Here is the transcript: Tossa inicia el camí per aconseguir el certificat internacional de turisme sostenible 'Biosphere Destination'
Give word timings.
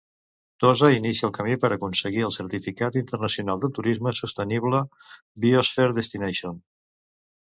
Tossa 0.61 0.87
inicia 0.93 1.25
el 1.27 1.33
camí 1.33 1.57
per 1.65 1.69
aconseguir 1.75 2.23
el 2.27 2.31
certificat 2.37 2.97
internacional 3.01 3.61
de 3.65 3.69
turisme 3.75 4.13
sostenible 4.21 4.79
'Biosphere 5.45 5.97
Destination' 5.99 6.57